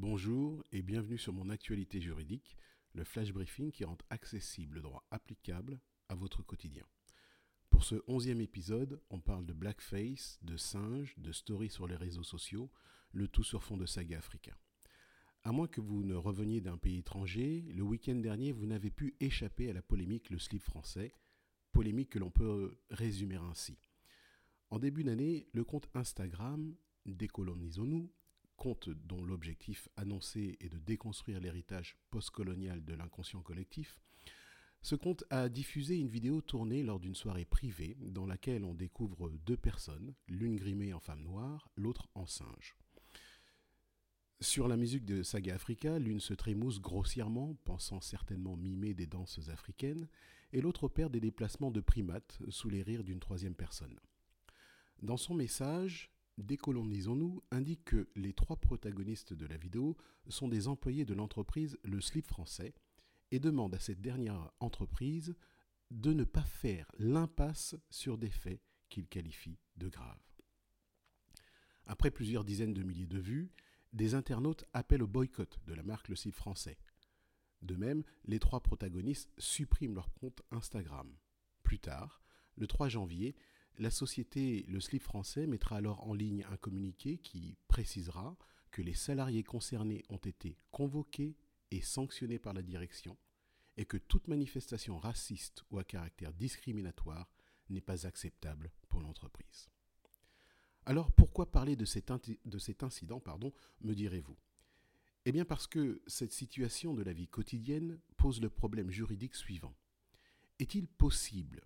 [0.00, 2.56] Bonjour et bienvenue sur mon actualité juridique,
[2.92, 6.84] le flash briefing qui rend accessible le droit applicable à votre quotidien.
[7.68, 12.22] Pour ce onzième épisode, on parle de blackface, de singes, de stories sur les réseaux
[12.22, 12.70] sociaux,
[13.10, 14.54] le tout sur fond de saga africain.
[15.42, 19.16] À moins que vous ne reveniez d'un pays étranger, le week-end dernier, vous n'avez pu
[19.18, 21.12] échapper à la polémique Le slip français,
[21.72, 23.76] polémique que l'on peut résumer ainsi.
[24.70, 28.12] En début d'année, le compte Instagram Décolonisons-nous
[28.58, 33.98] compte dont l'objectif annoncé est de déconstruire l'héritage postcolonial de l'inconscient collectif,
[34.82, 39.30] ce compte a diffusé une vidéo tournée lors d'une soirée privée dans laquelle on découvre
[39.46, 42.76] deux personnes, l'une grimée en femme noire, l'autre en singe.
[44.40, 49.48] Sur la musique de Saga Africa, l'une se trémousse grossièrement, pensant certainement mimer des danses
[49.48, 50.08] africaines,
[50.52, 53.98] et l'autre opère des déplacements de primates sous les rires d'une troisième personne.
[55.02, 59.96] Dans son message, Décolonisons-nous indique que les trois protagonistes de la vidéo
[60.28, 62.74] sont des employés de l'entreprise Le Slip Français
[63.32, 65.34] et demande à cette dernière entreprise
[65.90, 70.22] de ne pas faire l'impasse sur des faits qu'il qualifie de graves.
[71.86, 73.50] Après plusieurs dizaines de milliers de vues,
[73.92, 76.78] des internautes appellent au boycott de la marque Le Slip Français.
[77.62, 81.12] De même, les trois protagonistes suppriment leur compte Instagram.
[81.64, 82.22] Plus tard,
[82.54, 83.34] le 3 janvier,
[83.78, 88.36] la société Le Slip français mettra alors en ligne un communiqué qui précisera
[88.70, 91.36] que les salariés concernés ont été convoqués
[91.70, 93.16] et sanctionnés par la direction
[93.76, 97.30] et que toute manifestation raciste ou à caractère discriminatoire
[97.70, 99.70] n'est pas acceptable pour l'entreprise.
[100.84, 102.10] Alors pourquoi parler de cet,
[102.44, 104.36] de cet incident, pardon, me direz-vous?
[105.24, 109.76] Eh bien parce que cette situation de la vie quotidienne pose le problème juridique suivant.
[110.58, 111.62] Est-il possible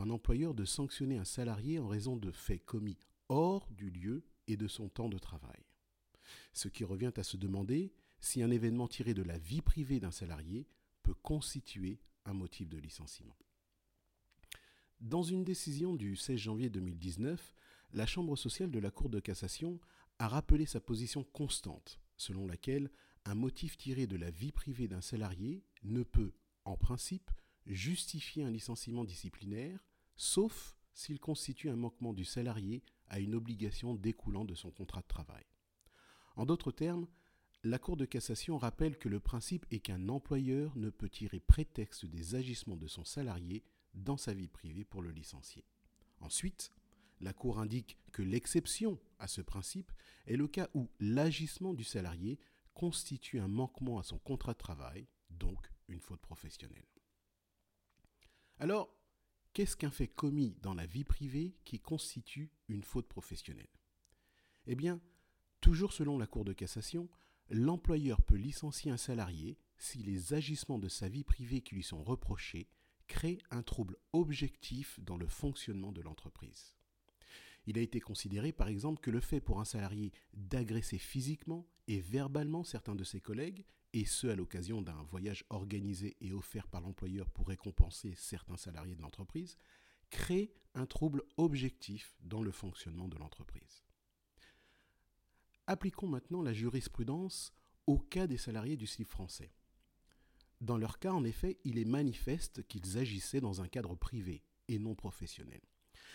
[0.00, 2.98] un employeur de sanctionner un salarié en raison de faits commis
[3.28, 5.64] hors du lieu et de son temps de travail.
[6.52, 10.10] Ce qui revient à se demander si un événement tiré de la vie privée d'un
[10.10, 10.66] salarié
[11.02, 13.36] peut constituer un motif de licenciement.
[15.00, 17.54] Dans une décision du 16 janvier 2019,
[17.92, 19.80] la Chambre sociale de la Cour de cassation
[20.18, 22.90] a rappelé sa position constante, selon laquelle
[23.24, 26.32] un motif tiré de la vie privée d'un salarié ne peut,
[26.64, 27.30] en principe,
[27.66, 29.89] justifier un licenciement disciplinaire,
[30.20, 35.06] sauf s'il constitue un manquement du salarié à une obligation découlant de son contrat de
[35.06, 35.44] travail.
[36.36, 37.08] En d'autres termes,
[37.64, 42.04] la Cour de cassation rappelle que le principe est qu'un employeur ne peut tirer prétexte
[42.04, 43.64] des agissements de son salarié
[43.94, 45.64] dans sa vie privée pour le licencier.
[46.20, 46.70] Ensuite,
[47.22, 49.90] la Cour indique que l'exception à ce principe
[50.26, 52.38] est le cas où l'agissement du salarié
[52.74, 56.86] constitue un manquement à son contrat de travail, donc une faute professionnelle.
[58.58, 58.99] Alors,
[59.52, 63.68] qu'est-ce qu'un fait commis dans la vie privée qui constitue une faute professionnelle?
[64.66, 65.00] Eh bien,
[65.60, 67.08] toujours selon la Cour de cassation,
[67.48, 72.02] l'employeur peut licencier un salarié si les agissements de sa vie privée qui lui sont
[72.02, 72.68] reprochés
[73.08, 76.76] créent un trouble objectif dans le fonctionnement de l'entreprise.
[77.66, 82.00] Il a été considéré par exemple que le fait pour un salarié d'agresser physiquement et
[82.00, 86.80] verbalement certains de ses collègues et ce à l'occasion d'un voyage organisé et offert par
[86.80, 89.56] l'employeur pour récompenser certains salariés de l'entreprise,
[90.10, 93.84] crée un trouble objectif dans le fonctionnement de l'entreprise.
[95.66, 97.52] Appliquons maintenant la jurisprudence
[97.86, 99.52] au cas des salariés du slip français.
[100.60, 104.78] Dans leur cas, en effet, il est manifeste qu'ils agissaient dans un cadre privé et
[104.78, 105.60] non professionnel.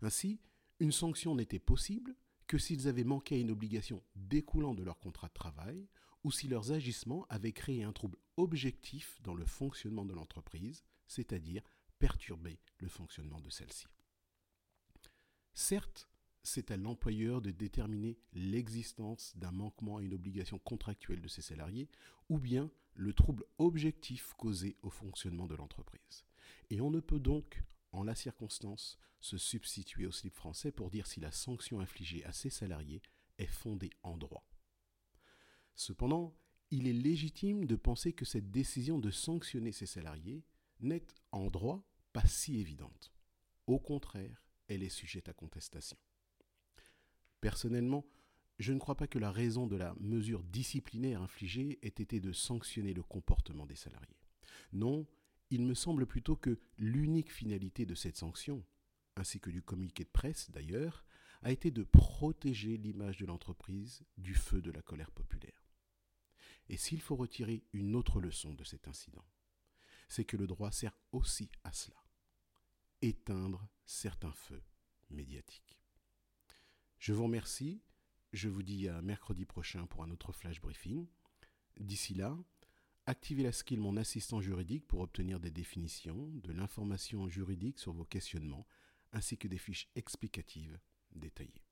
[0.00, 0.40] Ainsi,
[0.80, 2.14] une sanction n'était possible
[2.46, 5.86] que s'ils avaient manqué à une obligation découlant de leur contrat de travail
[6.24, 11.62] ou si leurs agissements avaient créé un trouble objectif dans le fonctionnement de l'entreprise, c'est-à-dire
[11.98, 13.86] perturber le fonctionnement de celle-ci.
[15.52, 16.08] Certes,
[16.42, 21.88] c'est à l'employeur de déterminer l'existence d'un manquement à une obligation contractuelle de ses salariés
[22.28, 26.24] ou bien le trouble objectif causé au fonctionnement de l'entreprise.
[26.70, 27.62] Et on ne peut donc,
[27.92, 32.32] en la circonstance, se substituer au slip français pour dire si la sanction infligée à
[32.32, 33.02] ses salariés
[33.38, 34.46] est fondée en droit.
[35.74, 36.36] Cependant,
[36.70, 40.44] il est légitime de penser que cette décision de sanctionner ses salariés
[40.80, 43.12] n'est en droit pas si évidente.
[43.66, 45.96] Au contraire, elle est sujette à contestation.
[47.40, 48.04] Personnellement,
[48.58, 52.32] je ne crois pas que la raison de la mesure disciplinaire infligée ait été de
[52.32, 54.16] sanctionner le comportement des salariés.
[54.72, 55.06] Non,
[55.50, 58.64] il me semble plutôt que l'unique finalité de cette sanction,
[59.16, 61.04] ainsi que du communiqué de presse d'ailleurs,
[61.42, 65.68] a été de protéger l'image de l'entreprise du feu de la colère populaire.
[66.68, 69.24] Et s'il faut retirer une autre leçon de cet incident,
[70.08, 72.02] c'est que le droit sert aussi à cela,
[73.02, 74.62] éteindre certains feux
[75.10, 75.78] médiatiques.
[76.98, 77.82] Je vous remercie,
[78.32, 81.06] je vous dis à mercredi prochain pour un autre flash briefing.
[81.78, 82.36] D'ici là,
[83.08, 88.04] activez la skill Mon assistant juridique pour obtenir des définitions, de l'information juridique sur vos
[88.04, 88.66] questionnements,
[89.12, 90.78] ainsi que des fiches explicatives
[91.14, 91.67] détaillées.